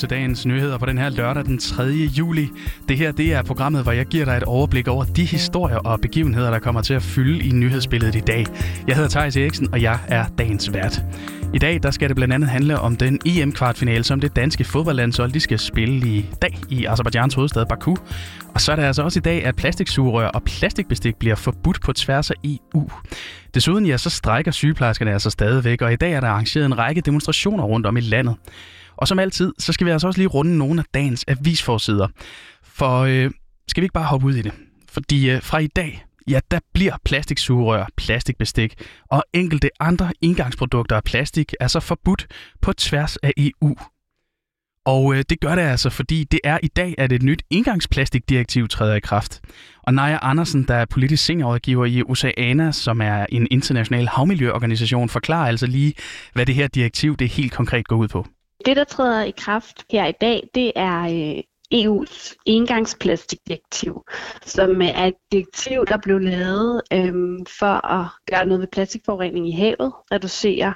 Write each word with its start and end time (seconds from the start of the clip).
til 0.00 0.10
dagens 0.10 0.46
nyheder 0.46 0.78
på 0.78 0.86
den 0.86 0.98
her 0.98 1.08
lørdag 1.08 1.44
den 1.44 1.58
3. 1.58 1.82
juli. 1.84 2.48
Det 2.88 2.96
her 2.96 3.12
det 3.12 3.32
er 3.32 3.42
programmet, 3.42 3.82
hvor 3.82 3.92
jeg 3.92 4.06
giver 4.06 4.24
dig 4.24 4.36
et 4.36 4.42
overblik 4.42 4.88
over 4.88 5.04
de 5.04 5.24
historier 5.24 5.76
og 5.76 6.00
begivenheder, 6.00 6.50
der 6.50 6.58
kommer 6.58 6.80
til 6.80 6.94
at 6.94 7.02
fylde 7.02 7.44
i 7.44 7.50
nyhedsbilledet 7.50 8.14
i 8.14 8.20
dag. 8.20 8.46
Jeg 8.86 8.96
hedder 8.96 9.10
Thijs 9.10 9.36
Eriksen, 9.36 9.72
og 9.72 9.82
jeg 9.82 9.98
er 10.08 10.24
dagens 10.38 10.72
vært. 10.72 11.02
I 11.54 11.58
dag 11.58 11.82
der 11.82 11.90
skal 11.90 12.08
det 12.08 12.16
blandt 12.16 12.34
andet 12.34 12.50
handle 12.50 12.78
om 12.78 12.96
den 12.96 13.20
EM-kvartfinale, 13.26 14.04
som 14.04 14.20
det 14.20 14.36
danske 14.36 14.64
fodboldlandshold 14.64 15.32
de 15.32 15.40
skal 15.40 15.58
spille 15.58 16.08
i 16.08 16.30
dag 16.42 16.58
i 16.68 16.84
Azerbaijans 16.84 17.34
hovedstad 17.34 17.66
Baku. 17.66 17.96
Og 18.54 18.60
så 18.60 18.72
er 18.72 18.76
det 18.76 18.82
altså 18.82 19.02
også 19.02 19.18
i 19.18 19.22
dag, 19.22 19.44
at 19.44 19.56
plastiksugerør 19.56 20.28
og 20.28 20.42
plastikbestik 20.42 21.16
bliver 21.16 21.34
forbudt 21.34 21.80
på 21.80 21.92
tværs 21.92 22.30
af 22.30 22.34
EU. 22.44 22.90
Desuden 23.54 23.86
ja, 23.86 23.96
så 23.96 24.10
strækker 24.10 24.50
sygeplejerskerne 24.50 25.12
altså 25.12 25.30
stadigvæk, 25.30 25.82
og 25.82 25.92
i 25.92 25.96
dag 25.96 26.12
er 26.12 26.20
der 26.20 26.28
arrangeret 26.28 26.66
en 26.66 26.78
række 26.78 27.00
demonstrationer 27.00 27.64
rundt 27.64 27.86
om 27.86 27.96
i 27.96 28.00
landet. 28.00 28.34
Og 29.00 29.08
som 29.08 29.18
altid, 29.18 29.52
så 29.58 29.72
skal 29.72 29.86
vi 29.86 29.90
altså 29.90 30.06
også 30.06 30.20
lige 30.20 30.28
runde 30.28 30.58
nogle 30.58 30.80
af 30.80 30.84
dagens 30.94 31.24
avisforsider. 31.28 32.08
For 32.62 33.00
øh, 33.00 33.30
skal 33.68 33.80
vi 33.80 33.84
ikke 33.84 33.92
bare 33.92 34.04
hoppe 34.04 34.26
ud 34.26 34.34
i 34.34 34.42
det? 34.42 34.52
Fordi 34.88 35.30
øh, 35.30 35.42
fra 35.42 35.58
i 35.58 35.66
dag, 35.66 36.04
ja, 36.28 36.40
der 36.50 36.58
bliver 36.74 36.96
plastiksugerør, 37.04 37.86
plastikbestik 37.96 38.74
og 39.10 39.24
enkelte 39.32 39.70
andre 39.80 40.12
indgangsprodukter 40.20 40.96
af 40.96 41.04
plastik 41.04 41.54
altså 41.60 41.80
forbudt 41.80 42.26
på 42.60 42.72
tværs 42.72 43.16
af 43.16 43.32
EU. 43.36 43.76
Og 44.84 45.14
øh, 45.14 45.24
det 45.30 45.40
gør 45.40 45.54
det 45.54 45.62
altså, 45.62 45.90
fordi 45.90 46.24
det 46.24 46.40
er 46.44 46.58
i 46.62 46.68
dag, 46.68 46.94
at 46.98 47.12
et 47.12 47.22
nyt 47.22 47.42
indgangsplastikdirektiv 47.50 48.68
træder 48.68 48.94
i 48.94 49.00
kraft. 49.00 49.40
Og 49.82 49.94
Naja 49.94 50.18
Andersen, 50.22 50.62
der 50.68 50.74
er 50.74 50.84
politisk 50.84 51.24
seniorrådgiver 51.24 51.86
i 51.86 52.02
Oceana, 52.02 52.72
som 52.72 53.00
er 53.00 53.26
en 53.28 53.46
international 53.50 54.08
havmiljøorganisation, 54.08 55.08
forklarer 55.08 55.48
altså 55.48 55.66
lige, 55.66 55.94
hvad 56.32 56.46
det 56.46 56.54
her 56.54 56.66
direktiv 56.68 57.16
det 57.16 57.28
helt 57.28 57.52
konkret 57.52 57.88
går 57.88 57.96
ud 57.96 58.08
på. 58.08 58.26
Det, 58.64 58.76
der 58.76 58.84
træder 58.84 59.22
i 59.22 59.30
kraft 59.30 59.84
her 59.90 60.06
i 60.06 60.12
dag, 60.20 60.48
det 60.54 60.72
er 60.76 61.00
øh, 61.00 61.42
EU's 61.74 62.34
engangsplastikdirektiv, 62.46 64.02
som 64.42 64.82
øh, 64.82 64.88
er 64.88 65.06
et 65.06 65.14
direktiv, 65.32 65.86
der 65.86 65.98
blev 66.02 66.18
lavet 66.18 66.82
øhm, 66.92 67.46
for 67.58 67.86
at 67.86 68.06
gøre 68.30 68.46
noget 68.46 68.60
ved 68.60 68.68
plastikforurening 68.72 69.48
i 69.48 69.52
havet, 69.52 69.92
reducere 70.12 70.74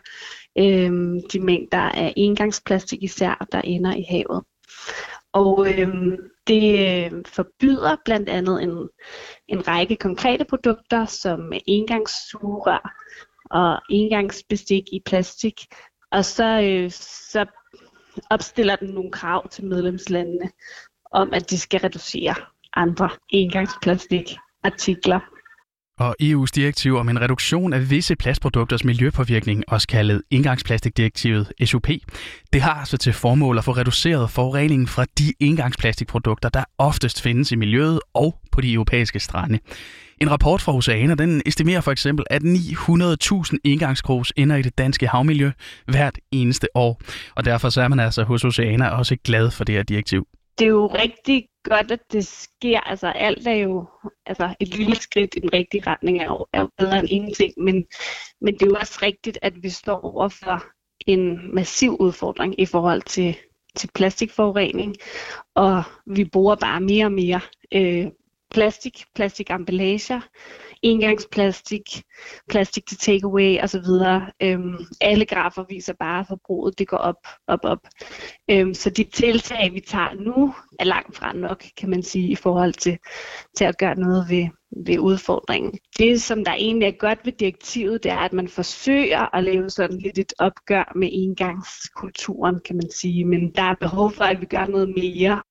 øhm, 0.58 1.20
de 1.32 1.40
mængder 1.40 1.78
af 1.78 2.12
engangsplastik 2.16 3.02
især, 3.02 3.46
der 3.52 3.60
ender 3.60 3.94
i 3.94 4.05
havet. 4.08 4.42
Og 5.32 5.66
øhm, 5.78 6.16
det 6.46 6.66
øh, 6.88 7.22
forbyder 7.27 7.96
blandt 8.05 8.28
andet 8.28 8.62
en, 8.62 8.88
en 9.48 9.68
række 9.68 9.96
konkrete 9.96 10.44
produkter, 10.44 11.05
som 11.05 11.52
engangssugerør 11.66 12.94
og 13.50 13.80
engangsbestik 13.90 14.82
i 14.92 15.02
plastik. 15.06 15.55
Og 16.15 16.25
så, 16.25 16.61
øh, 16.61 16.91
så 17.31 17.47
opstiller 18.31 18.77
den 18.77 18.89
nogle 18.89 19.11
krav 19.11 19.48
til 19.48 19.65
medlemslandene 19.65 20.51
om, 21.12 21.33
at 21.33 21.51
de 21.51 21.59
skal 21.59 21.81
reducere 21.81 22.34
andre 22.77 23.11
engangsplastikartikler. 23.29 25.20
Og 25.98 26.17
EU's 26.23 26.51
direktiv 26.55 26.97
om 26.97 27.09
en 27.09 27.20
reduktion 27.20 27.73
af 27.73 27.91
visse 27.91 28.17
plastprodukters 28.17 28.85
miljøpåvirkning, 28.85 29.65
også 29.69 29.89
kaldet 29.89 30.23
engangsplastikdirektivet 30.31 31.53
SUP, 31.65 31.89
det 32.53 32.61
har 32.61 32.75
altså 32.75 32.97
til 32.97 33.12
formål 33.12 33.59
at 33.59 33.65
få 33.65 33.73
reduceret 33.73 34.31
forureningen 34.31 34.87
fra 34.87 35.05
de 35.19 35.33
engangsplastikprodukter, 35.41 36.48
der 36.48 36.65
oftest 36.79 37.23
findes 37.23 37.53
i 37.53 37.57
miljøet 37.57 38.01
og 38.15 38.39
på 38.53 38.61
de 38.61 38.73
europæiske 38.73 39.20
strande. 39.20 39.59
En 40.20 40.31
rapport 40.31 40.61
fra 40.61 40.75
Oceaner, 40.75 41.15
den 41.15 41.43
estimerer 41.47 41.81
for 41.81 41.91
eksempel, 41.91 42.27
at 42.31 42.43
900.000 42.43 43.57
engangskrus 43.65 44.33
ender 44.37 44.57
i 44.57 44.62
det 44.62 44.79
danske 44.79 45.07
havmiljø 45.07 45.51
hvert 45.87 46.19
eneste 46.33 46.69
år. 46.75 47.01
Og 47.36 47.45
derfor 47.45 47.69
så 47.69 47.83
er 47.83 47.89
man 47.89 48.01
altså 48.01 48.24
hos 48.24 48.45
Oceaner 48.45 48.89
også 48.89 49.17
glad 49.24 49.51
for 49.51 49.64
det 49.64 49.74
her 49.74 49.83
direktiv. 49.83 50.27
Det 50.58 50.64
er 50.64 50.69
jo 50.69 50.86
rigtig 50.86 51.48
godt, 51.64 51.91
at 51.91 52.01
det 52.13 52.27
sker. 52.27 52.80
Altså 52.80 53.08
alt 53.08 53.47
er 53.47 53.53
jo 53.53 53.89
altså, 54.27 54.55
et 54.61 54.69
lille 54.69 54.97
skridt 54.97 55.35
i 55.36 55.41
den 55.41 55.53
rigtige 55.53 55.83
retning, 55.86 56.19
er 56.19 56.24
jo, 56.24 56.47
er 56.53 56.61
jo 56.61 56.69
bedre 56.79 56.98
end 56.98 57.08
ingenting. 57.11 57.53
Men, 57.57 57.85
men 58.41 58.55
det 58.55 58.63
er 58.63 58.67
jo 58.67 58.77
også 58.80 58.98
rigtigt, 59.03 59.39
at 59.42 59.63
vi 59.63 59.70
står 59.70 60.01
over 60.01 60.29
for 60.29 60.64
en 61.07 61.55
massiv 61.55 61.97
udfordring 62.01 62.61
i 62.61 62.67
forhold 62.67 63.03
til, 63.03 63.36
til 63.77 63.91
plastikforurening. 63.95 64.97
Og 65.55 65.83
vi 66.07 66.24
bruger 66.24 66.55
bare 66.55 66.80
mere 66.80 67.07
og 67.07 67.13
mere 67.13 67.41
øh, 67.74 68.07
plastik, 68.50 69.05
plastikamballager, 69.14 70.20
engangsplastik, 70.82 71.82
plastik 72.48 72.86
til 72.86 72.98
takeaway 72.98 73.62
osv. 73.62 73.86
Øhm, 74.42 74.77
alle 75.00 75.24
grafer 75.27 75.64
viser 75.68 75.92
bare, 75.98 76.20
at 76.20 76.27
forbruget 76.28 76.78
det 76.78 76.88
går 76.88 76.96
op, 76.96 77.27
op, 77.46 77.60
op. 77.62 77.78
Øhm, 78.50 78.74
så 78.74 78.90
de 78.90 79.05
tiltag, 79.05 79.74
vi 79.74 79.80
tager 79.80 80.14
nu, 80.14 80.55
er 80.78 80.84
langt 80.84 81.16
fra 81.16 81.32
nok, 81.32 81.64
kan 81.77 81.90
man 81.90 82.02
sige, 82.02 82.28
i 82.28 82.34
forhold 82.34 82.72
til, 82.72 82.98
til 83.56 83.64
at 83.64 83.78
gøre 83.78 83.94
noget 83.94 84.27
ved, 84.30 84.48
ved 84.86 84.98
udfordringen. 84.98 85.78
Det, 85.98 86.22
som 86.22 86.44
der 86.44 86.52
egentlig 86.52 86.86
er 86.86 86.98
godt 86.98 87.18
ved 87.24 87.32
direktivet, 87.32 88.02
det 88.02 88.12
er, 88.12 88.18
at 88.18 88.32
man 88.32 88.48
forsøger 88.48 89.36
at 89.36 89.44
lave 89.44 89.70
sådan 89.70 89.98
lidt 89.98 90.18
et 90.18 90.32
opgør 90.38 90.92
med 90.96 91.08
engangskulturen, 91.12 92.61
kan 92.64 92.76
man 92.76 92.90
sige. 92.90 93.24
Men 93.24 93.55
der 93.55 93.62
er 93.62 93.74
behov 93.80 94.12
for, 94.12 94.24
at 94.24 94.40
vi 94.40 94.46
gør 94.46 94.66
noget 94.66 94.88
mere, 94.88 95.42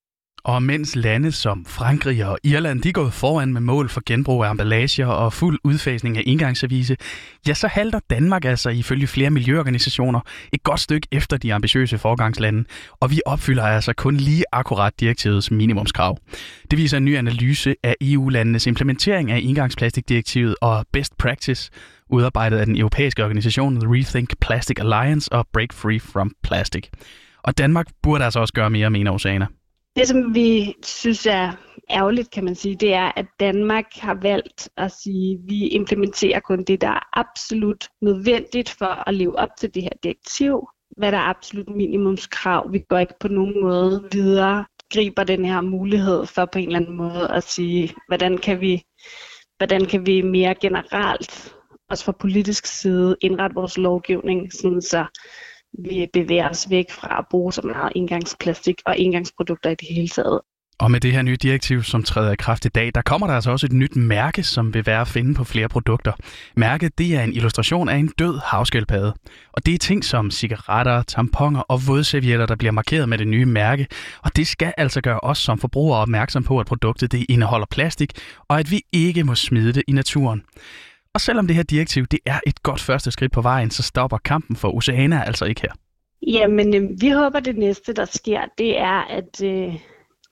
og 0.45 0.63
mens 0.63 0.95
lande 0.95 1.31
som 1.31 1.65
Frankrig 1.65 2.25
og 2.25 2.37
Irland 2.43 2.81
de 2.81 2.89
er 2.89 2.93
gået 2.93 3.13
foran 3.13 3.53
med 3.53 3.61
mål 3.61 3.89
for 3.89 4.01
genbrug 4.05 4.43
af 4.43 4.51
emballager 4.51 5.07
og 5.07 5.33
fuld 5.33 5.59
udfasning 5.63 6.17
af 6.17 6.23
engangsservice, 6.25 6.97
ja, 7.47 7.53
så 7.53 7.67
halter 7.67 7.99
Danmark 8.09 8.45
altså 8.45 8.69
ifølge 8.69 9.07
flere 9.07 9.29
miljøorganisationer 9.29 10.19
et 10.53 10.63
godt 10.63 10.79
stykke 10.79 11.07
efter 11.11 11.37
de 11.37 11.53
ambitiøse 11.53 11.97
forgangslande, 11.97 12.63
og 12.99 13.11
vi 13.11 13.21
opfylder 13.25 13.63
altså 13.63 13.93
kun 13.93 14.17
lige 14.17 14.43
akkurat 14.51 14.99
direktivets 14.99 15.51
minimumskrav. 15.51 16.17
Det 16.71 16.79
viser 16.79 16.97
en 16.97 17.05
ny 17.05 17.17
analyse 17.17 17.75
af 17.83 17.95
EU-landenes 18.01 18.67
implementering 18.67 19.31
af 19.31 19.39
indgangsplastikdirektivet 19.43 20.55
og 20.61 20.85
best 20.93 21.17
practice, 21.17 21.71
udarbejdet 22.09 22.57
af 22.57 22.65
den 22.65 22.77
europæiske 22.77 23.23
organisation 23.23 23.75
The 23.75 23.93
Rethink 23.93 24.39
Plastic 24.41 24.79
Alliance 24.79 25.33
og 25.33 25.47
Break 25.53 25.73
Free 25.73 25.99
from 25.99 26.31
Plastic. 26.43 26.83
Og 27.43 27.57
Danmark 27.57 27.87
burde 28.03 28.25
altså 28.25 28.39
også 28.39 28.53
gøre 28.53 28.69
mere, 28.69 28.89
mener 28.89 29.11
Oceana. 29.11 29.47
Det, 29.95 30.07
som 30.07 30.35
vi 30.35 30.73
synes 30.83 31.25
er 31.25 31.51
ærgerligt, 31.89 32.31
kan 32.31 32.43
man 32.43 32.55
sige, 32.55 32.75
det 32.75 32.93
er, 32.93 33.11
at 33.15 33.25
Danmark 33.39 33.85
har 33.95 34.13
valgt 34.21 34.69
at 34.77 34.91
sige, 34.91 35.33
at 35.33 35.39
vi 35.45 35.67
implementerer 35.67 36.39
kun 36.39 36.63
det, 36.63 36.81
der 36.81 36.87
er 36.87 37.19
absolut 37.19 37.87
nødvendigt 38.01 38.69
for 38.69 39.09
at 39.09 39.13
leve 39.13 39.39
op 39.39 39.49
til 39.59 39.73
det 39.73 39.83
her 39.83 39.89
direktiv. 40.03 40.67
Hvad 40.97 41.11
der 41.11 41.17
er 41.17 41.29
absolut 41.29 41.69
minimumskrav. 41.69 42.71
Vi 42.71 42.79
går 42.89 42.97
ikke 42.97 43.13
på 43.19 43.27
nogen 43.27 43.61
måde 43.61 44.07
videre, 44.11 44.65
griber 44.93 45.23
den 45.23 45.45
her 45.45 45.61
mulighed 45.61 46.25
for 46.25 46.45
på 46.45 46.59
en 46.59 46.65
eller 46.65 46.79
anden 46.79 46.97
måde 46.97 47.31
at 47.31 47.43
sige, 47.43 47.93
hvordan 48.07 48.37
kan 48.37 48.61
vi, 48.61 48.83
hvordan 49.57 49.85
kan 49.85 50.05
vi 50.05 50.21
mere 50.21 50.55
generelt, 50.55 51.55
også 51.89 52.05
fra 52.05 52.11
politisk 52.11 52.65
side, 52.65 53.15
indrette 53.21 53.55
vores 53.55 53.77
lovgivning, 53.77 54.53
sådan 54.53 54.81
så 54.81 55.05
vi 55.79 56.07
bevæger 56.13 56.49
os 56.49 56.69
væk 56.69 56.91
fra 56.91 57.19
at 57.19 57.25
bruge 57.31 57.53
så 57.53 57.61
meget 57.61 57.91
engangsplastik 57.95 58.81
og 58.85 58.99
engangsprodukter 58.99 59.69
i 59.69 59.75
det 59.75 59.87
hele 59.87 60.07
taget. 60.07 60.39
Og 60.79 60.91
med 60.91 60.99
det 60.99 61.11
her 61.11 61.21
nye 61.21 61.35
direktiv, 61.35 61.83
som 61.83 62.03
træder 62.03 62.31
i 62.31 62.35
kraft 62.35 62.65
i 62.65 62.69
dag, 62.69 62.91
der 62.95 63.01
kommer 63.01 63.27
der 63.27 63.33
altså 63.33 63.51
også 63.51 63.65
et 63.65 63.71
nyt 63.71 63.95
mærke, 63.95 64.43
som 64.43 64.73
vil 64.73 64.85
være 64.85 65.01
at 65.01 65.07
finde 65.07 65.33
på 65.33 65.43
flere 65.43 65.69
produkter. 65.69 66.11
Mærket 66.55 66.97
det 66.97 67.15
er 67.15 67.23
en 67.23 67.33
illustration 67.33 67.89
af 67.89 67.95
en 67.95 68.07
død 68.19 68.39
havskildpadde. 68.45 69.13
Og 69.51 69.65
det 69.65 69.73
er 69.73 69.77
ting 69.77 70.05
som 70.05 70.31
cigaretter, 70.31 71.03
tamponer 71.03 71.59
og 71.59 71.87
vådservietter, 71.87 72.45
der 72.45 72.55
bliver 72.55 72.71
markeret 72.71 73.09
med 73.09 73.17
det 73.17 73.27
nye 73.27 73.45
mærke. 73.45 73.87
Og 74.23 74.35
det 74.35 74.47
skal 74.47 74.73
altså 74.77 75.01
gøre 75.01 75.19
os 75.19 75.37
som 75.37 75.59
forbrugere 75.59 75.99
opmærksom 75.99 76.43
på, 76.43 76.59
at 76.59 76.65
produktet 76.65 77.11
det 77.11 77.25
indeholder 77.29 77.67
plastik, 77.71 78.11
og 78.47 78.59
at 78.59 78.71
vi 78.71 78.81
ikke 78.91 79.23
må 79.23 79.35
smide 79.35 79.73
det 79.73 79.83
i 79.87 79.91
naturen. 79.91 80.43
Og 81.13 81.21
selvom 81.21 81.47
det 81.47 81.55
her 81.55 81.63
direktiv 81.63 82.05
det 82.05 82.19
er 82.25 82.39
et 82.47 82.63
godt 82.63 82.81
første 82.81 83.11
skridt 83.11 83.31
på 83.31 83.41
vejen, 83.41 83.71
så 83.71 83.83
stopper 83.83 84.17
kampen 84.17 84.55
for 84.55 84.75
Oceana 84.75 85.23
altså 85.23 85.45
ikke 85.45 85.61
her. 85.61 85.73
Jamen, 86.27 86.75
øh, 86.75 87.01
vi 87.01 87.09
håber, 87.09 87.39
det 87.39 87.57
næste, 87.57 87.93
der 87.93 88.05
sker, 88.05 88.41
det 88.57 88.79
er, 88.79 89.01
at, 89.01 89.43
øh, 89.43 89.75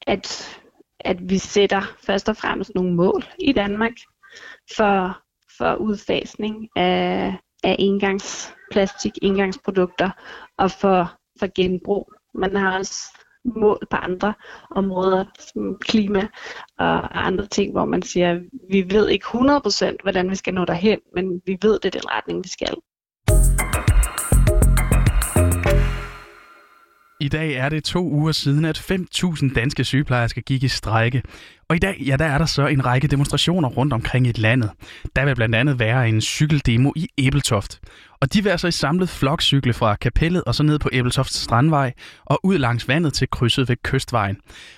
at, 0.07 0.57
at 0.99 1.29
vi 1.29 1.37
sætter 1.37 1.81
først 2.05 2.29
og 2.29 2.37
fremmest 2.37 2.71
nogle 2.75 2.93
mål 2.93 3.23
i 3.39 3.53
Danmark 3.53 3.91
for, 4.75 5.21
for 5.57 5.75
udfasning 5.75 6.69
af, 6.75 7.35
af 7.63 7.75
engangsplastik, 7.79 9.11
engangsprodukter 9.21 10.09
og 10.57 10.71
for, 10.71 11.13
for 11.39 11.47
genbrug. 11.55 12.13
Man 12.33 12.55
har 12.55 12.77
også 12.77 13.17
mål 13.45 13.87
på 13.89 13.97
andre 13.97 14.33
områder, 14.71 15.25
som 15.39 15.77
klima 15.81 16.27
og 16.79 17.27
andre 17.27 17.45
ting, 17.45 17.71
hvor 17.71 17.85
man 17.85 18.01
siger, 18.01 18.39
vi 18.71 18.85
ved 18.89 19.09
ikke 19.09 19.25
100% 19.25 19.95
hvordan 20.03 20.29
vi 20.29 20.35
skal 20.35 20.53
nå 20.53 20.65
derhen, 20.65 20.99
men 21.15 21.41
vi 21.45 21.57
ved, 21.61 21.79
det 21.79 21.95
er 21.95 21.99
den 21.99 22.09
retning, 22.09 22.43
vi 22.43 22.49
skal. 22.49 22.75
I 27.21 27.27
dag 27.27 27.53
er 27.53 27.69
det 27.69 27.83
to 27.83 28.03
uger 28.03 28.31
siden, 28.31 28.65
at 28.65 28.91
5.000 28.91 29.53
danske 29.53 29.83
sygeplejersker 29.83 30.41
gik 30.41 30.63
i 30.63 30.67
strejke. 30.67 31.21
Og 31.69 31.75
i 31.75 31.79
dag, 31.79 31.95
ja, 31.99 32.15
der 32.15 32.25
er 32.25 32.37
der 32.37 32.45
så 32.45 32.67
en 32.67 32.85
række 32.85 33.07
demonstrationer 33.07 33.69
rundt 33.69 33.93
omkring 33.93 34.27
i 34.27 34.31
landet. 34.31 34.71
Der 35.15 35.25
vil 35.25 35.35
blandt 35.35 35.55
andet 35.55 35.79
være 35.79 36.09
en 36.09 36.21
cykeldemo 36.21 36.91
i 36.95 37.07
Æbeltoft. 37.17 37.79
Og 38.21 38.33
de 38.33 38.43
vil 38.43 38.49
altså 38.49 38.67
i 38.67 38.71
samlet 38.71 39.09
flokcykle 39.09 39.73
fra 39.73 39.95
kapellet 39.95 40.43
og 40.43 40.55
så 40.55 40.63
ned 40.63 40.79
på 40.79 40.89
Æbeltoft 40.91 41.33
Strandvej 41.33 41.93
og 42.25 42.39
ud 42.43 42.57
langs 42.57 42.87
vandet 42.87 43.13
til 43.13 43.27
krydset 43.29 43.69
ved 43.69 43.75
Kystvejen. 43.83 44.37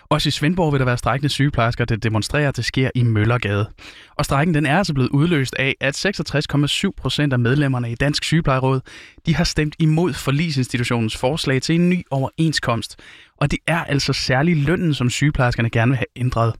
Også 0.09 0.27
i 0.27 0.31
Svendborg 0.31 0.71
vil 0.71 0.79
der 0.79 0.85
være 0.85 0.97
strækkende 0.97 1.29
sygeplejersker, 1.29 1.85
der 1.85 1.95
demonstrerer, 1.95 2.49
at 2.49 2.57
det 2.57 2.65
sker 2.65 2.89
i 2.95 3.03
Møllergade. 3.03 3.69
Og 4.15 4.25
strækken 4.25 4.53
den 4.53 4.65
er 4.65 4.77
altså 4.77 4.93
blevet 4.93 5.09
udløst 5.09 5.55
af, 5.59 5.75
at 5.81 6.05
66,7 6.05 6.89
procent 6.97 7.33
af 7.33 7.39
medlemmerne 7.39 7.91
i 7.91 7.95
Dansk 7.95 8.23
Sygeplejeråd 8.23 8.79
de 9.25 9.35
har 9.35 9.43
stemt 9.43 9.75
imod 9.79 10.13
forlisinstitutionens 10.13 11.17
forslag 11.17 11.61
til 11.61 11.75
en 11.75 11.89
ny 11.89 12.03
overenskomst. 12.11 12.99
Og 13.37 13.51
det 13.51 13.59
er 13.67 13.83
altså 13.83 14.13
særlig 14.13 14.57
lønnen, 14.57 14.93
som 14.93 15.09
sygeplejerskerne 15.09 15.69
gerne 15.69 15.89
vil 15.89 15.97
have 15.97 16.05
ændret. 16.15 16.53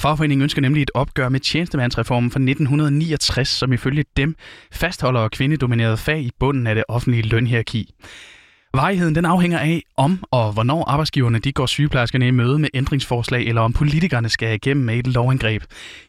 Fagforeningen 0.00 0.42
ønsker 0.42 0.62
nemlig 0.62 0.82
et 0.82 0.90
opgør 0.94 1.28
med 1.28 1.40
tjenestemandsreformen 1.40 2.30
fra 2.30 2.40
1969, 2.40 3.48
som 3.48 3.72
ifølge 3.72 4.04
dem 4.16 4.36
fastholder 4.72 5.28
kvindedominerede 5.28 5.96
fag 5.96 6.20
i 6.20 6.30
bunden 6.38 6.66
af 6.66 6.74
det 6.74 6.84
offentlige 6.88 7.22
lønhierarki. 7.22 7.94
Varigheden 8.74 9.14
den 9.14 9.24
afhænger 9.24 9.58
af, 9.58 9.82
om 9.96 10.24
og 10.30 10.52
hvornår 10.52 10.84
arbejdsgiverne 10.84 11.38
de 11.38 11.52
går 11.52 11.66
sygeplejerskerne 11.66 12.28
i 12.28 12.30
møde 12.30 12.58
med 12.58 12.68
ændringsforslag, 12.74 13.42
eller 13.42 13.60
om 13.60 13.72
politikerne 13.72 14.28
skal 14.28 14.54
igennem 14.54 14.86
med 14.86 14.98
et 14.98 15.06
lovangreb. 15.06 15.62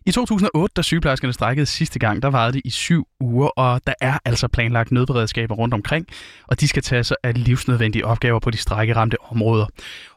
I 0.05 0.11
2008, 0.11 0.73
da 0.75 0.81
sygeplejerskerne 0.81 1.33
strækkede 1.33 1.65
sidste 1.65 1.99
gang, 1.99 2.21
der 2.21 2.29
varede 2.29 2.53
det 2.53 2.61
i 2.65 2.69
syv 2.69 3.07
uger, 3.19 3.47
og 3.47 3.81
der 3.87 3.93
er 4.01 4.17
altså 4.25 4.47
planlagt 4.47 4.91
nødberedskaber 4.91 5.55
rundt 5.55 5.73
omkring, 5.73 6.05
og 6.47 6.59
de 6.59 6.67
skal 6.67 6.83
tage 6.83 7.03
sig 7.03 7.17
af 7.23 7.43
livsnødvendige 7.43 8.05
opgaver 8.05 8.39
på 8.39 8.51
de 8.51 8.57
strækkeramte 8.57 9.17
områder. 9.21 9.65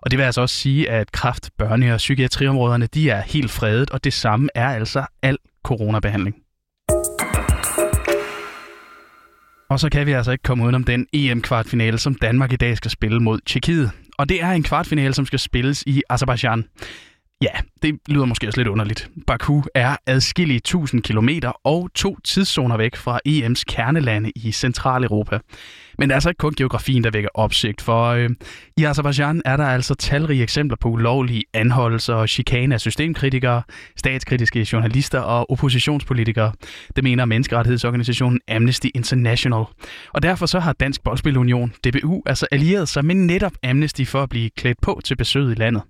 Og 0.00 0.10
det 0.10 0.18
vil 0.18 0.24
altså 0.24 0.40
også 0.40 0.54
sige, 0.54 0.90
at 0.90 1.12
kraft, 1.12 1.50
børne- 1.62 1.92
og 1.92 1.96
psykiatriområderne 1.96 2.86
de 2.86 3.10
er 3.10 3.20
helt 3.20 3.50
fredet, 3.50 3.90
og 3.90 4.04
det 4.04 4.12
samme 4.12 4.48
er 4.54 4.68
altså 4.68 5.04
al 5.22 5.38
coronabehandling. 5.62 6.43
Og 9.68 9.80
så 9.80 9.88
kan 9.90 10.06
vi 10.06 10.12
altså 10.12 10.32
ikke 10.32 10.42
komme 10.42 10.64
udenom 10.64 10.84
den 10.84 11.06
EM-kvartfinale, 11.12 11.98
som 11.98 12.14
Danmark 12.14 12.52
i 12.52 12.56
dag 12.56 12.76
skal 12.76 12.90
spille 12.90 13.20
mod 13.20 13.38
Tjekkiet. 13.46 13.90
Og 14.18 14.28
det 14.28 14.42
er 14.42 14.50
en 14.50 14.62
kvartfinale, 14.62 15.14
som 15.14 15.26
skal 15.26 15.38
spilles 15.38 15.84
i 15.86 16.02
Azerbaijan. 16.08 16.64
Ja, 17.44 17.60
det 17.82 17.98
lyder 18.08 18.24
måske 18.24 18.46
også 18.46 18.60
lidt 18.60 18.68
underligt. 18.68 19.10
Baku 19.26 19.62
er 19.74 19.96
adskillige 20.06 20.60
tusind 20.60 21.02
kilometer 21.02 21.52
og 21.64 21.88
to 21.94 22.16
tidszoner 22.24 22.76
væk 22.76 22.96
fra 22.96 23.20
EM's 23.28 23.62
kernelande 23.68 24.32
i 24.36 24.52
Centraleuropa. 24.52 25.38
Men 25.98 26.08
det 26.08 26.12
er 26.12 26.16
altså 26.16 26.28
ikke 26.28 26.38
kun 26.38 26.54
geografien, 26.56 27.04
der 27.04 27.10
vækker 27.10 27.28
opsigt, 27.34 27.80
for 27.82 28.04
øh, 28.04 28.30
i 28.76 28.84
Azerbaijan 28.84 29.42
er 29.44 29.56
der 29.56 29.64
altså 29.64 29.94
talrige 29.94 30.42
eksempler 30.42 30.76
på 30.80 30.88
ulovlige 30.88 31.44
anholdelser 31.54 32.14
og 32.14 32.28
chikane 32.28 32.74
af 32.74 32.80
systemkritikere, 32.80 33.62
statskritiske 33.96 34.66
journalister 34.72 35.20
og 35.20 35.50
oppositionspolitikere. 35.50 36.52
Det 36.96 37.04
mener 37.04 37.24
menneskerettighedsorganisationen 37.24 38.40
Amnesty 38.48 38.86
International. 38.94 39.64
Og 40.12 40.22
derfor 40.22 40.46
så 40.46 40.60
har 40.60 40.72
Dansk 40.72 41.02
Boldspilunion, 41.02 41.72
DBU, 41.84 42.22
altså 42.26 42.46
allieret 42.52 42.88
sig 42.88 43.04
med 43.04 43.14
netop 43.14 43.52
Amnesty 43.62 44.04
for 44.04 44.22
at 44.22 44.28
blive 44.28 44.50
klædt 44.50 44.80
på 44.82 45.00
til 45.04 45.16
besøget 45.16 45.56
i 45.56 45.60
landet. 45.60 45.82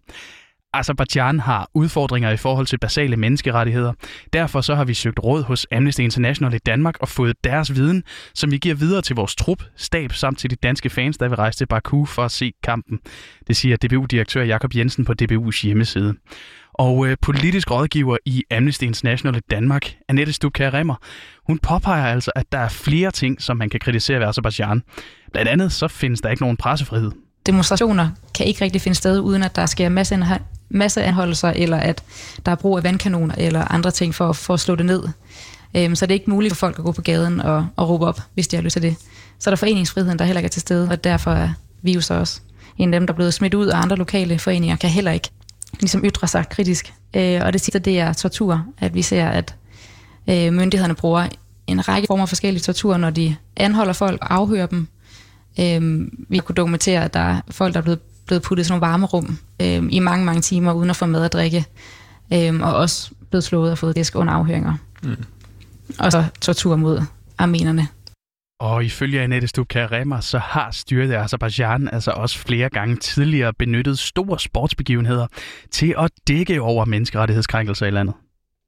Azerbaijan 0.75 1.41
har 1.41 1.71
udfordringer 1.75 2.31
i 2.31 2.37
forhold 2.37 2.67
til 2.67 2.79
basale 2.79 3.17
menneskerettigheder. 3.17 3.93
Derfor 4.33 4.61
så 4.61 4.75
har 4.75 4.85
vi 4.85 4.95
søgt 4.95 5.19
råd 5.25 5.43
hos 5.43 5.67
Amnesty 5.73 6.01
International 6.01 6.55
i 6.55 6.59
Danmark 6.59 6.95
og 7.01 7.09
fået 7.09 7.45
deres 7.45 7.75
viden, 7.75 8.03
som 8.35 8.51
vi 8.51 8.59
giver 8.59 8.75
videre 8.75 9.03
til 9.03 9.17
vores 9.17 9.35
trup, 9.35 9.63
stab 9.77 10.13
samt 10.13 10.39
til 10.39 10.51
de 10.51 10.57
danske 10.57 10.91
fans, 10.91 11.19
der 11.19 11.29
vil 11.29 11.37
rejse 11.37 11.59
til 11.59 11.67
Baku 11.67 12.05
for 12.05 12.23
at 12.25 12.31
se 12.31 12.53
kampen. 12.63 12.99
Det 13.47 13.57
siger 13.57 13.77
DBU-direktør 13.77 14.43
Jakob 14.43 14.75
Jensen 14.75 15.05
på 15.05 15.15
DBU's 15.23 15.63
hjemmeside. 15.63 16.15
Og 16.75 17.07
øh, 17.07 17.17
politisk 17.23 17.71
rådgiver 17.71 18.17
i 18.27 18.43
Amnesty 18.51 18.85
International 18.85 19.37
i 19.37 19.41
Danmark, 19.51 19.95
Annette 20.09 20.33
Stubkær 20.33 20.75
Remmer, 20.75 20.95
hun 21.47 21.59
påpeger 21.59 22.07
altså, 22.07 22.31
at 22.37 22.53
der 22.53 22.59
er 22.59 22.69
flere 22.69 23.11
ting, 23.11 23.43
som 23.43 23.57
man 23.57 23.71
kan 23.71 23.81
kritisere 23.81 24.21
ved 24.21 24.27
Azerbaijan. 24.27 24.83
Blandt 25.33 25.51
andet 25.51 25.73
så 25.73 25.89
findes 25.89 26.21
der 26.21 26.31
ikke 26.31 26.43
nogen 26.43 26.57
pressefrihed. 26.57 27.13
Demonstrationer 27.47 28.09
kan 28.35 28.47
ikke 28.47 28.65
rigtig 28.65 28.81
finde 28.81 28.97
sted, 28.97 29.21
uden 29.21 29.43
at 29.43 29.57
der 29.57 29.67
sker 29.67 29.89
masse 29.89 30.27
masse 30.69 31.03
anholdelser, 31.03 31.49
eller 31.49 31.77
at 31.77 32.03
der 32.47 32.53
er 32.53 32.57
brug 32.57 32.77
af 32.77 32.85
vandkanoner 32.85 33.35
eller 33.39 33.73
andre 33.73 33.91
ting 33.91 34.15
for, 34.15 34.33
for 34.33 34.55
at 34.55 34.61
slå 34.61 34.75
det 34.75 34.87
ned. 34.87 35.03
Øhm, 35.77 35.97
så 35.97 36.07
det 36.07 36.13
er 36.13 36.19
ikke 36.19 36.31
muligt 36.31 36.55
for 36.55 36.59
folk 36.59 36.79
at 36.79 36.85
gå 36.85 36.93
på 36.93 37.03
gaden 37.03 37.41
og, 37.41 37.67
og 37.77 37.89
råbe 37.89 38.07
op, 38.07 38.21
hvis 38.35 38.49
de 38.49 38.57
har 38.57 38.63
lyst 38.63 38.73
til 38.73 38.83
det. 38.83 38.97
Så 39.39 39.51
er 39.51 39.53
der 39.53 39.57
foreningsfriheden, 39.57 40.19
der 40.19 40.25
heller 40.25 40.39
ikke 40.41 40.47
er 40.47 40.51
til 40.51 40.61
stede, 40.61 40.89
og 40.89 41.05
derfor 41.05 41.31
er 41.31 41.49
vi 41.83 41.93
jo 41.93 42.01
så 42.01 42.15
også 42.15 42.41
en 42.79 42.95
af 42.95 43.01
dem, 43.01 43.07
der 43.07 43.15
er 43.15 43.17
blevet 43.17 43.35
smidt 43.35 43.55
ud, 43.55 43.67
og 43.67 43.83
andre 43.83 43.97
lokale 43.97 44.39
foreninger 44.39 44.77
kan 44.77 44.91
heller 44.91 45.13
ikke 45.13 45.31
ligesom 45.81 46.05
ytre 46.05 46.29
sig 46.29 46.49
kritisk. 46.49 46.95
Øh, 47.17 47.41
og 47.45 47.53
det 47.53 47.61
sidste, 47.61 47.79
det 47.79 48.01
er 48.01 48.13
tortur, 48.13 48.65
at 48.79 48.95
vi 48.95 49.03
ser, 49.03 49.29
at 49.29 49.55
øh, 50.29 50.53
myndighederne 50.53 50.95
bruger 50.95 51.29
en 51.67 51.89
række 51.89 52.07
former 52.07 52.27
for 52.27 52.29
forskellige 52.29 52.63
tortur, 52.63 52.97
når 52.97 53.11
de 53.11 53.37
anholder 53.57 53.93
folk 53.93 54.23
og 54.23 54.35
afhører 54.35 54.67
dem. 54.67 54.89
Øh, 55.61 56.09
vi 56.29 56.39
kunne 56.39 56.55
dokumentere, 56.55 57.05
at 57.05 57.15
der 57.15 57.21
er 57.21 57.41
folk, 57.51 57.75
der 57.75 57.81
er 57.81 57.85
blevet 57.85 58.01
blevet 58.27 58.43
puttet 58.43 58.65
i 58.65 58.65
sådan 58.65 58.81
nogle 58.81 58.91
varmerum 58.91 59.39
øh, 59.63 59.83
i 59.91 59.99
mange, 59.99 60.25
mange 60.25 60.41
timer, 60.41 60.73
uden 60.73 60.91
at 60.91 60.97
få 60.97 61.07
mad 61.07 61.25
og 61.25 61.33
drikke. 61.33 61.65
Øh, 62.33 62.61
og 62.61 62.75
også 62.75 63.11
blevet 63.31 63.45
slået 63.45 63.73
og 63.73 63.79
fået 63.79 63.97
disk 63.97 64.17
under 64.17 64.33
afhøringer. 64.33 64.75
Mm. 65.03 65.17
Og 65.99 66.13
så 66.13 66.25
tortur 66.41 66.77
mod 66.77 67.03
armenerne. 67.39 67.89
Og 68.61 68.85
ifølge 68.85 69.21
Annette 69.21 69.49
Stubkær 69.49 69.93
Remmer, 69.93 70.21
så 70.21 70.39
har 70.39 70.71
styret 70.71 71.13
af 71.13 71.23
Azerbaijan 71.23 71.89
altså 71.93 72.11
også 72.11 72.39
flere 72.39 72.69
gange 72.69 72.97
tidligere 72.97 73.53
benyttet 73.59 73.99
store 73.99 74.41
sportsbegivenheder 74.41 75.27
til 75.71 75.95
at 75.99 76.11
dække 76.29 76.61
over 76.61 76.85
menneskerettighedskrænkelser 76.85 77.87
i 77.87 77.91
landet. 77.91 78.15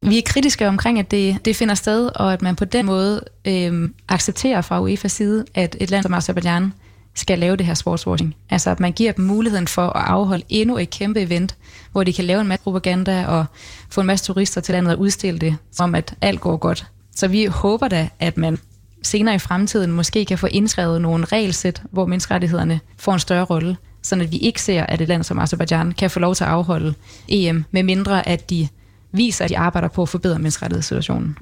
Vi 0.09 0.19
er 0.19 0.23
kritiske 0.27 0.69
omkring, 0.69 0.99
at 0.99 1.11
det, 1.11 1.45
det 1.45 1.57
finder 1.57 1.75
sted, 1.75 2.11
og 2.15 2.33
at 2.33 2.43
man 2.43 2.57
på 2.57 2.65
den 2.65 2.87
måde 2.87 3.21
øh, 3.45 3.89
accepterer 4.09 4.61
fra 4.61 4.87
UEFA's 4.87 5.09
side, 5.09 5.45
at 5.55 5.77
et 5.81 5.91
land 5.91 6.03
som 6.03 6.15
Azerbaijan 6.15 6.73
skal 7.15 7.39
lave 7.39 7.57
det 7.57 7.67
her 7.67 7.75
sportswashing. 7.75 8.35
Altså 8.51 8.71
at 8.71 8.81
man 8.81 8.93
giver 8.93 9.13
dem 9.13 9.25
muligheden 9.25 9.69
for 9.69 9.87
at 9.87 10.05
afholde 10.07 10.45
endnu 10.49 10.79
et 10.79 10.91
kæmpe 10.91 11.21
event, 11.21 11.57
hvor 11.93 12.05
de 12.05 12.13
kan 12.13 12.25
lave 12.25 12.41
en 12.41 12.47
masse 12.47 12.63
propaganda 12.63 13.27
og 13.27 13.45
få 13.91 14.01
en 14.01 14.07
masse 14.07 14.25
turister 14.25 14.61
til 14.61 14.73
landet 14.73 14.95
og 14.95 15.01
udstille 15.01 15.39
det, 15.39 15.57
som 15.73 15.95
at 15.95 16.15
alt 16.21 16.41
går 16.41 16.57
godt. 16.57 16.87
Så 17.17 17.29
vi 17.29 17.45
håber 17.45 17.89
da, 17.89 18.09
at 18.21 18.37
man 18.37 18.59
senere 19.03 19.35
i 19.35 19.39
fremtiden 19.39 19.93
måske 19.93 20.25
kan 20.25 20.39
få 20.39 20.47
indskrevet 20.47 21.01
nogle 21.01 21.25
regelsæt, 21.25 21.83
hvor 21.91 22.07
menneskerettighederne 22.07 22.81
får 22.99 23.13
en 23.13 23.21
større 23.21 23.45
rolle, 23.45 23.77
så 24.03 24.15
at 24.15 24.33
vi 24.33 24.37
ikke 24.37 24.63
ser, 24.63 24.83
at 24.87 25.01
et 25.01 25.09
land 25.09 25.25
som 25.25 25.39
Azerbaijan 25.39 25.93
kan 25.93 26.11
få 26.11 26.21
lov 26.21 26.35
til 26.35 26.45
at 26.45 26.51
afholde 26.51 26.95
EM, 27.29 27.65
med 27.71 27.83
mindre 27.83 28.29
at 28.29 28.51
de 28.51 28.69
viser, 29.13 29.45
at 29.45 29.51
de 29.51 29.59
arbejder 29.59 29.89
på 29.89 30.03
at 30.03 30.09
forbedre 30.09 30.39
menneskerettighedssituationen. 30.39 31.37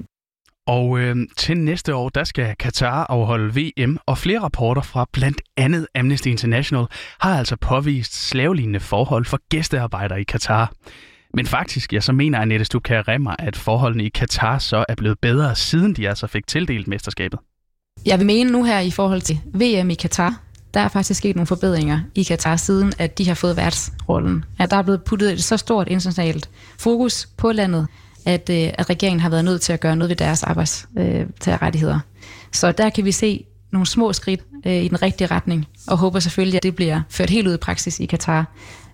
Og 0.67 0.99
øh, 0.99 1.15
til 1.37 1.57
næste 1.57 1.95
år, 1.95 2.09
der 2.09 2.23
skal 2.23 2.55
Katar 2.59 3.05
afholde 3.09 3.61
VM, 3.61 3.97
og 4.05 4.17
flere 4.17 4.39
rapporter 4.39 4.81
fra 4.81 5.05
blandt 5.13 5.41
andet 5.57 5.87
Amnesty 5.95 6.27
International 6.27 6.85
har 7.19 7.37
altså 7.37 7.55
påvist 7.55 8.27
slavelignende 8.29 8.79
forhold 8.79 9.25
for 9.25 9.39
gæstearbejdere 9.49 10.21
i 10.21 10.23
Katar. 10.23 10.71
Men 11.33 11.45
faktisk, 11.45 11.93
ja, 11.93 11.99
så 11.99 12.13
mener 12.13 12.39
Annette 12.39 12.65
Stubkær 12.65 13.07
Remmer, 13.07 13.35
at 13.39 13.55
forholdene 13.55 14.03
i 14.05 14.09
Katar 14.09 14.57
så 14.57 14.85
er 14.89 14.95
blevet 14.95 15.19
bedre, 15.21 15.55
siden 15.55 15.93
de 15.93 16.09
altså 16.09 16.27
fik 16.27 16.47
tildelt 16.47 16.87
mesterskabet. 16.87 17.39
Jeg 18.05 18.19
vil 18.19 18.25
mene 18.25 18.51
nu 18.51 18.63
her 18.63 18.79
i 18.79 18.91
forhold 18.91 19.21
til 19.21 19.39
VM 19.53 19.89
i 19.89 19.93
Katar, 19.93 20.41
der 20.75 20.81
er 20.81 20.87
faktisk 20.87 21.17
sket 21.17 21.35
nogle 21.35 21.47
forbedringer 21.47 21.99
i 22.15 22.23
Katar, 22.23 22.55
siden 22.55 22.93
at 22.97 23.17
de 23.17 23.27
har 23.27 23.33
fået 23.33 23.57
værtsrollen. 23.57 24.45
At 24.59 24.71
der 24.71 24.77
er 24.77 24.81
blevet 24.81 25.03
puttet 25.03 25.33
et 25.33 25.43
så 25.43 25.57
stort 25.57 25.87
internationalt 25.87 26.49
fokus 26.77 27.29
på 27.37 27.51
landet, 27.51 27.87
at, 28.25 28.49
øh, 28.49 28.69
at 28.73 28.89
regeringen 28.89 29.19
har 29.19 29.29
været 29.29 29.45
nødt 29.45 29.61
til 29.61 29.73
at 29.73 29.79
gøre 29.79 29.95
noget 29.95 30.09
ved 30.09 30.15
deres 30.15 30.43
arbejdstagerrettigheder. 30.43 31.95
Øh, 31.95 32.01
så 32.51 32.71
der 32.71 32.89
kan 32.89 33.05
vi 33.05 33.11
se 33.11 33.45
nogle 33.71 33.85
små 33.85 34.13
skridt 34.13 34.41
øh, 34.65 34.83
i 34.83 34.87
den 34.87 35.01
rigtige 35.01 35.27
retning, 35.27 35.67
og 35.87 35.97
håber 35.97 36.19
selvfølgelig, 36.19 36.57
at 36.57 36.63
det 36.63 36.75
bliver 36.75 37.01
ført 37.09 37.29
helt 37.29 37.47
ud 37.47 37.53
i 37.53 37.57
praksis 37.57 37.99
i 37.99 38.05
Katar, 38.05 38.45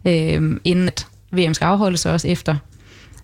øh, 0.05 0.59
inden 0.63 0.88
at 0.88 1.07
VM 1.31 1.53
skal 1.53 1.65
afholdes, 1.65 2.05
og 2.05 2.13
også 2.13 2.27
efter. 2.27 2.55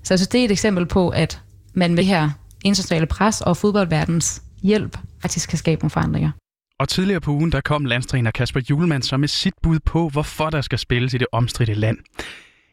Så 0.04 0.14
jeg 0.14 0.20
synes, 0.20 0.28
det 0.28 0.42
er 0.42 0.46
et 0.46 0.52
eksempel 0.52 0.86
på, 0.86 1.10
at 1.10 1.42
man 1.74 1.90
med 1.90 1.98
det 1.98 2.06
her 2.06 2.30
internationale 2.64 3.06
pres 3.06 3.42
og 3.42 3.58
fodboldverdens 3.58 4.42
hjælp 4.64 4.98
faktisk 5.22 5.50
kan 5.50 5.58
skabe 5.58 5.82
nogle 5.82 5.90
forandringer. 5.90 6.32
Og 6.80 6.90
tidligere 6.90 7.22
på 7.22 7.32
ugen, 7.32 7.52
der 7.52 7.62
kom 7.62 7.86
landstræner 7.86 8.32
Kasper 8.32 8.62
Julemand 8.70 9.04
så 9.04 9.18
med 9.18 9.28
sit 9.28 9.54
bud 9.64 9.80
på, 9.80 10.10
hvorfor 10.10 10.50
der 10.50 10.62
skal 10.62 10.80
spilles 10.80 11.14
i 11.14 11.18
det 11.18 11.28
omstridte 11.32 11.74
land. 11.74 11.98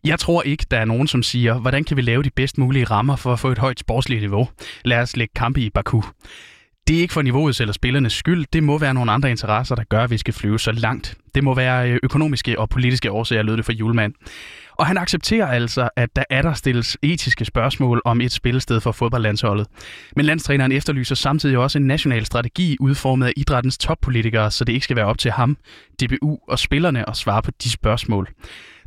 Jeg 0.05 0.19
tror 0.19 0.43
ikke, 0.43 0.67
der 0.71 0.79
er 0.79 0.85
nogen, 0.85 1.07
som 1.07 1.23
siger, 1.23 1.59
hvordan 1.59 1.85
kan 1.85 1.97
vi 1.97 2.03
lave 2.03 2.23
de 2.23 2.31
bedst 2.31 2.59
mulige 2.59 2.85
rammer 2.85 3.17
for 3.17 3.33
at 3.33 3.39
få 3.39 3.49
et 3.49 3.59
højt 3.59 3.81
sportsligt 3.81 4.21
niveau? 4.21 4.49
Lad 4.85 4.99
os 4.99 5.17
lægge 5.17 5.33
kampe 5.37 5.61
i 5.61 5.71
Baku. 5.71 6.03
Det 6.89 6.97
er 6.97 7.01
ikke 7.01 7.15
for 7.15 7.23
niveauets 7.23 7.61
eller 7.61 7.73
spillernes 7.73 8.13
skyld. 8.13 8.47
Det 8.53 8.63
må 8.63 8.79
være 8.79 8.95
nogle 8.95 9.13
andre 9.13 9.31
interesser, 9.31 9.75
der 9.75 9.85
gør, 9.85 10.05
at 10.05 10.11
vi 10.11 10.19
skal 10.19 10.35
flyve 10.35 10.61
så 10.61 10.73
langt. 10.73 11.19
Det 11.35 11.45
må 11.45 11.55
være 11.55 11.91
øh, 11.91 11.99
økonomiske 12.03 12.59
og 12.59 12.69
politiske 12.69 13.11
årsager, 13.11 13.43
lød 13.43 13.57
det 13.57 13.65
for 13.65 13.73
Julemand. 13.73 14.13
Og 14.79 14.87
han 14.87 14.99
accepterer 14.99 15.47
altså, 15.47 15.89
at 15.97 16.17
der 16.17 16.25
er 16.31 16.43
der 16.43 16.53
stilles 16.53 16.99
etiske 17.03 17.45
spørgsmål 17.45 18.03
om 18.05 18.21
et 18.21 18.33
spillested 18.33 18.81
for 18.81 18.93
fodboldlandsholdet. 18.93 19.67
Men 20.17 20.25
landstræneren 20.25 20.73
efterlyser 20.73 21.15
samtidig 21.15 21.59
også 21.59 21.79
en 21.79 21.87
national 21.87 22.27
strategi 22.27 22.77
udformet 22.81 23.27
af 23.27 23.33
idrættens 23.37 23.79
toppolitikere, 23.79 24.51
så 24.51 24.65
det 24.65 24.73
ikke 24.73 24.85
skal 24.85 24.97
være 24.97 25.07
op 25.07 25.19
til 25.19 25.31
ham, 25.31 25.57
DBU 26.03 26.39
og 26.49 26.59
spillerne 26.59 27.09
at 27.09 27.17
svare 27.17 27.43
på 27.43 27.51
de 27.65 27.71
spørgsmål. 27.71 28.29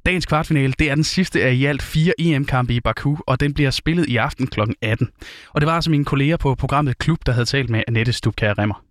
Dagens 0.08 0.26
kvartfinale 0.26 0.74
det 0.80 0.90
er 0.90 0.96
den 0.96 1.04
sidste 1.04 1.44
af 1.44 1.54
i 1.54 1.66
alt 1.66 1.82
fire 1.82 2.14
EM-kampe 2.20 2.74
i 2.74 2.80
Baku, 2.80 3.16
og 3.28 3.40
den 3.40 3.54
bliver 3.54 3.72
spillet 3.72 4.06
i 4.10 4.18
aften 4.18 4.48
kl. 4.48 4.60
18. 4.82 5.10
Og 5.54 5.62
det 5.62 5.68
var 5.68 5.74
altså 5.74 5.92
mine 5.92 6.06
kolleger 6.06 6.38
på 6.38 6.56
programmet 6.56 6.98
Klub, 6.98 7.18
der 7.26 7.32
havde 7.32 7.46
talt 7.46 7.70
med 7.70 7.84
Annette 7.88 8.14
Stubkær 8.14 8.54
Remmer. 8.58 8.84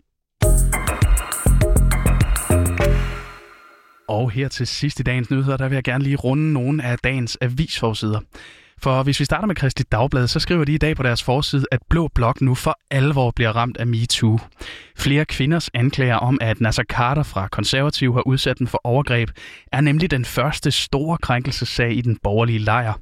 Og 4.08 4.30
her 4.30 4.48
til 4.48 4.66
sidst 4.66 5.00
i 5.00 5.02
dagens 5.02 5.30
nyheder, 5.30 5.56
der 5.56 5.68
vil 5.68 5.76
jeg 5.76 5.84
gerne 5.84 6.04
lige 6.04 6.16
runde 6.16 6.52
nogle 6.52 6.84
af 6.84 6.98
dagens 6.98 7.38
avisforsider. 7.40 8.20
For 8.82 9.02
hvis 9.02 9.20
vi 9.20 9.24
starter 9.24 9.46
med 9.46 9.54
Kristi 9.54 9.82
Dagblad, 9.92 10.28
så 10.28 10.40
skriver 10.40 10.64
de 10.64 10.72
i 10.72 10.78
dag 10.78 10.96
på 10.96 11.02
deres 11.02 11.22
forside, 11.22 11.64
at 11.72 11.80
Blå 11.90 12.08
Blok 12.14 12.40
nu 12.40 12.54
for 12.54 12.78
alvor 12.90 13.30
bliver 13.30 13.50
ramt 13.50 13.76
af 13.76 13.86
MeToo. 13.86 14.38
Flere 14.98 15.24
kvinders 15.24 15.70
anklager 15.74 16.16
om, 16.16 16.38
at 16.40 16.60
Nasser 16.60 16.82
Carter 16.82 17.22
fra 17.22 17.48
Konservativ 17.48 18.14
har 18.14 18.26
udsat 18.26 18.58
dem 18.58 18.66
for 18.66 18.80
overgreb, 18.84 19.30
er 19.72 19.80
nemlig 19.80 20.10
den 20.10 20.24
første 20.24 20.70
store 20.70 21.18
krænkelsessag 21.18 21.96
i 21.96 22.00
den 22.00 22.18
borgerlige 22.22 22.58
lejr. 22.58 22.92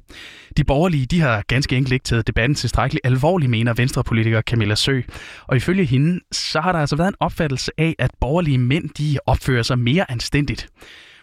De 0.57 0.63
borgerlige 0.63 1.05
de 1.05 1.21
har 1.21 1.43
ganske 1.47 1.77
enkelt 1.77 1.93
ikke 1.93 2.03
taget 2.03 2.27
debatten 2.27 2.55
tilstrækkeligt 2.55 3.05
alvorligt, 3.05 3.49
mener 3.49 3.73
venstrepolitiker 3.73 4.41
Camilla 4.41 4.75
Sø. 4.75 5.01
Og 5.47 5.55
ifølge 5.55 5.85
hende, 5.85 6.19
så 6.31 6.61
har 6.61 6.71
der 6.71 6.79
altså 6.79 6.95
været 6.95 7.07
en 7.07 7.15
opfattelse 7.19 7.71
af, 7.77 7.95
at 7.99 8.11
borgerlige 8.21 8.57
mænd 8.57 8.89
de 8.89 9.17
opfører 9.25 9.63
sig 9.63 9.79
mere 9.79 10.11
anstændigt. 10.11 10.69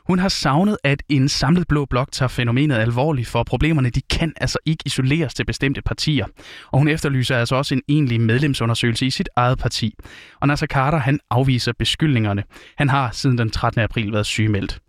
Hun 0.07 0.19
har 0.19 0.29
savnet, 0.29 0.77
at 0.85 1.03
en 1.09 1.29
samlet 1.29 1.69
blå 1.69 1.85
blok 1.85 2.13
tager 2.13 2.29
fænomenet 2.29 2.77
alvorligt, 2.77 3.29
for 3.29 3.43
problemerne 3.43 3.91
de 3.91 4.01
kan 4.11 4.33
altså 4.37 4.59
ikke 4.67 4.83
isoleres 4.87 5.35
til 5.35 5.45
bestemte 5.45 5.83
partier. 5.83 6.27
Og 6.73 6.79
hun 6.79 6.89
efterlyser 6.89 7.37
altså 7.37 7.57
også 7.57 7.75
en 7.75 7.83
egentlig 7.89 8.21
medlemsundersøgelse 8.21 9.07
i 9.07 9.11
sit 9.11 9.29
eget 9.37 9.59
parti. 9.59 9.95
Og 10.41 10.49
Nasser 10.49 10.67
Carter 10.67 10.99
han 10.99 11.21
afviser 11.31 11.73
beskyldningerne. 11.79 12.45
Han 12.77 12.89
har 12.89 13.11
siden 13.11 13.39
den 13.39 13.51
13. 13.51 13.81
april 13.81 14.13
været 14.13 14.27
sygemeldt. 14.27 14.81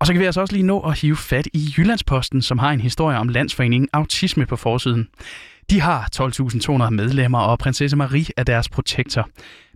Og 0.00 0.06
så 0.06 0.12
kan 0.12 0.20
vi 0.20 0.26
altså 0.26 0.40
også 0.40 0.54
lige 0.54 0.66
nå 0.66 0.80
at 0.80 1.00
hive 1.00 1.16
fat 1.16 1.48
i 1.52 1.74
Jyllandsposten, 1.78 2.42
som 2.42 2.58
har 2.58 2.70
en 2.70 2.80
historie 2.80 3.18
om 3.18 3.28
Landsforeningen 3.28 3.88
Autisme 3.92 4.46
på 4.46 4.56
forsiden. 4.56 5.08
De 5.70 5.80
har 5.80 6.08
12.200 6.16 6.90
medlemmer, 6.90 7.38
og 7.38 7.58
prinsesse 7.58 7.96
Marie 7.96 8.26
er 8.36 8.44
deres 8.44 8.68
protektor. 8.68 9.28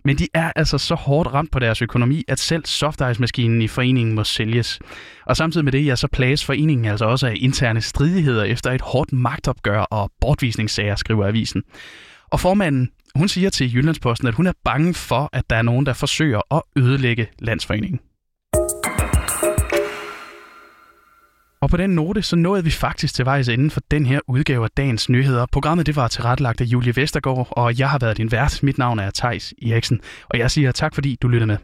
Men 0.05 0.17
de 0.17 0.27
er 0.33 0.51
altså 0.55 0.77
så 0.77 0.95
hårdt 0.95 1.33
ramt 1.33 1.51
på 1.51 1.59
deres 1.59 1.81
økonomi, 1.81 2.23
at 2.27 2.39
selv 2.39 2.65
softice-maskinen 2.65 3.61
i 3.61 3.67
foreningen 3.67 4.15
må 4.15 4.23
sælges. 4.23 4.79
Og 5.25 5.37
samtidig 5.37 5.65
med 5.65 5.71
det, 5.71 5.85
ja, 5.85 5.95
så 5.95 6.07
plages 6.07 6.45
foreningen 6.45 6.85
altså 6.85 7.05
også 7.05 7.27
af 7.27 7.33
interne 7.35 7.81
stridigheder 7.81 8.43
efter 8.43 8.71
et 8.71 8.81
hårdt 8.81 9.13
magtopgør 9.13 9.79
og 9.81 10.11
bortvisningssager, 10.21 10.95
skriver 10.95 11.27
avisen. 11.27 11.63
Og 12.29 12.39
formanden, 12.39 12.89
hun 13.15 13.27
siger 13.27 13.49
til 13.49 13.75
Jyllandsposten, 13.75 14.27
at 14.27 14.33
hun 14.33 14.47
er 14.47 14.53
bange 14.63 14.93
for, 14.93 15.29
at 15.33 15.49
der 15.49 15.55
er 15.55 15.61
nogen, 15.61 15.85
der 15.85 15.93
forsøger 15.93 16.55
at 16.55 16.61
ødelægge 16.75 17.27
landsforeningen. 17.39 17.99
Og 21.61 21.69
på 21.69 21.77
den 21.77 21.89
note, 21.89 22.21
så 22.21 22.35
nåede 22.35 22.63
vi 22.63 22.69
faktisk 22.69 23.13
til 23.13 23.25
vejs 23.25 23.49
ende 23.49 23.69
for 23.69 23.81
den 23.91 24.05
her 24.05 24.19
udgave 24.27 24.63
af 24.63 24.69
dagens 24.77 25.09
nyheder. 25.09 25.45
Programmet 25.51 25.85
det 25.85 25.95
var 25.95 26.07
tilrettelagt 26.07 26.61
af 26.61 26.65
Julie 26.65 26.95
Vestergaard, 26.95 27.47
og 27.51 27.79
jeg 27.79 27.89
har 27.89 27.99
været 27.99 28.17
din 28.17 28.31
vært. 28.31 28.63
Mit 28.63 28.77
navn 28.77 28.99
er 28.99 29.09
Tejs 29.11 29.53
Eriksen, 29.61 30.01
og 30.29 30.39
jeg 30.39 30.51
siger 30.51 30.71
tak, 30.71 30.95
fordi 30.95 31.17
du 31.21 31.27
lyttede 31.27 31.47
med. 31.47 31.57